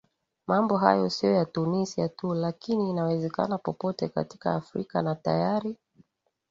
mambo 0.47 0.77
hayo 0.77 1.09
sio 1.09 1.31
ya 1.33 1.45
tunisia 1.45 2.09
tu 2.09 2.33
lakini 2.33 2.89
inawezekana 2.89 3.57
popote 3.57 4.09
katika 4.09 4.55
afrika 4.55 5.01
na 5.01 5.15
tayari 5.15 5.77